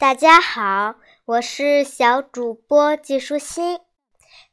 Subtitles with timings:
[0.00, 0.94] 大家好，
[1.26, 3.80] 我是小主播季舒心。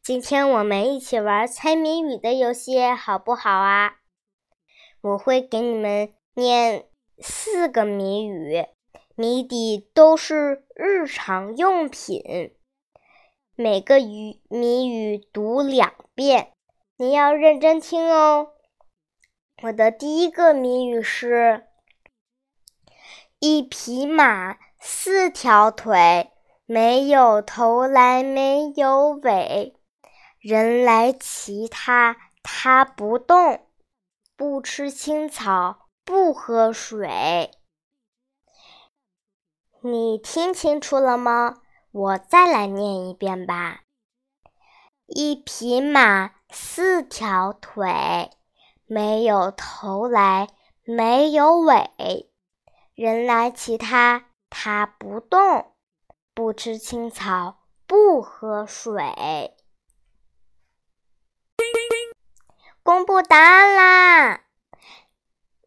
[0.04, 3.96] 今天我们一起玩猜谜语的游戏，好不好啊？
[5.00, 6.84] 我会给你们念
[7.20, 8.66] 四个谜语，
[9.16, 12.54] 谜底都是日常用品。
[13.56, 16.52] 每个语谜语读两遍，
[16.98, 18.50] 你要认真听哦。
[19.64, 21.68] 我的第一个谜语是：
[23.40, 24.58] 一匹马，
[24.90, 26.32] 四条腿，
[26.66, 29.76] 没有头来没有尾，
[30.40, 33.68] 人来骑它，它不动，
[34.38, 37.52] 不吃青草，不喝水。
[39.82, 41.58] 你听清楚了吗？
[41.92, 43.82] 我再来念一遍吧。
[45.06, 48.32] 一匹马，四条腿。
[48.86, 50.48] 没有头来，
[50.86, 52.32] 没有尾，
[52.96, 55.74] 人来骑它，它不动，
[56.34, 59.54] 不吃青草，不喝水。
[62.84, 64.42] 公布答案啦！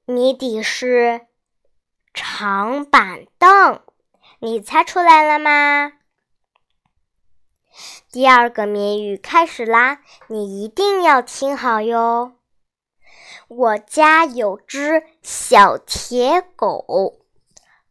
[0.06, 1.26] 谜底是
[2.14, 3.82] 长板凳，
[4.38, 5.92] 你猜出来了吗？
[8.10, 12.36] 第二个谜语开始啦，你一定要听好哟。
[13.48, 17.19] 我家有只小铁狗，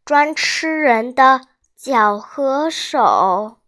[0.10, 1.42] 专吃人的
[1.76, 3.60] 脚和手，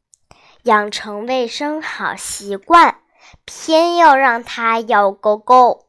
[0.64, 3.00] 养成卫生好习惯，
[3.46, 5.86] 偏要让它咬个够。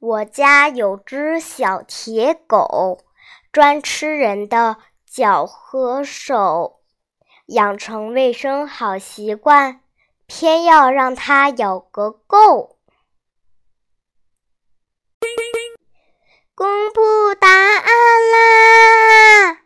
[0.00, 2.98] 我家有只小铁狗，
[3.52, 6.80] 专吃人的脚和手，
[7.46, 9.82] 养成卫生好习惯，
[10.26, 12.76] 偏要让它咬个够。
[16.52, 17.00] 公布
[17.36, 17.86] 答案
[18.34, 19.62] 啦！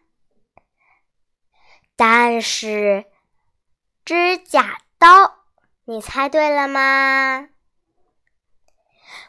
[1.97, 3.07] 答案是
[4.05, 5.39] 指甲刀，
[5.87, 7.49] 你猜对了吗？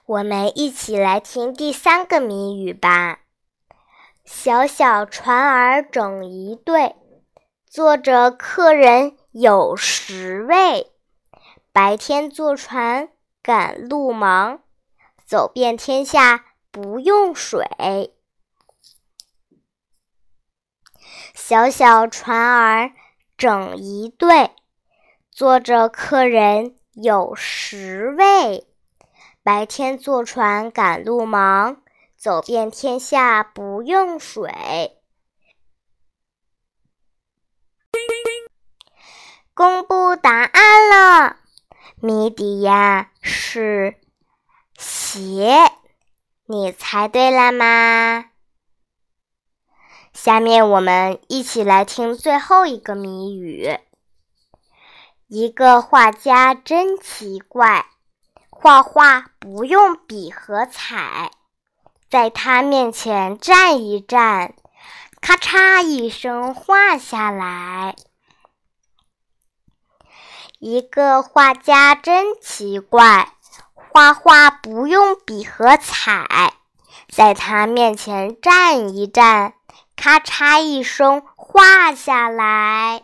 [0.05, 3.21] 我们一起来听第三个谜语吧。
[4.23, 6.95] 小小船儿整一对，
[7.65, 10.91] 坐着客人有十位。
[11.71, 13.09] 白天坐船
[13.41, 14.61] 赶路忙，
[15.25, 16.45] 走遍天下。
[16.71, 18.13] 不用水，
[21.33, 22.91] 小小船儿
[23.37, 24.51] 整一队，
[25.31, 28.67] 坐着客人有十位。
[29.43, 31.83] 白天坐船赶路忙，
[32.15, 35.01] 走遍天下不用水。
[39.53, 41.37] 公布答案了，
[42.01, 43.95] 谜底呀是
[44.77, 45.71] 鞋。
[46.45, 48.25] 你猜对了吗？
[50.13, 53.79] 下面我们一起来听最后一个谜语。
[55.27, 57.85] 一个画家真奇怪，
[58.49, 61.31] 画画不用笔和彩，
[62.09, 64.53] 在他面前站一站，
[65.21, 67.95] 咔嚓一声画下来。
[70.59, 73.31] 一个画家真奇怪。
[73.95, 76.53] 画画不用笔和彩，
[77.07, 79.53] 在他面前站一站，
[79.95, 83.03] 咔嚓一声画下来。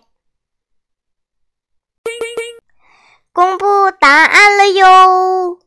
[3.33, 5.59] 公布答案了哟！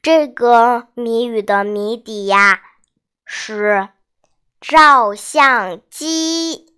[0.00, 2.62] 这个谜语的谜底呀
[3.24, 3.88] 是
[4.60, 6.72] 照相机。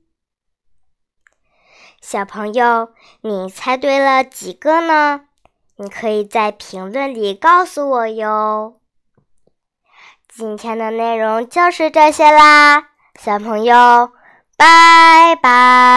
[2.01, 5.27] 小朋友，你猜对了几个呢？
[5.77, 8.81] 你可以在评论里告诉我哟。
[10.29, 12.92] 今天的内容就是这些啦，
[13.25, 14.11] 小朋友，
[14.57, 15.92] 拜拜。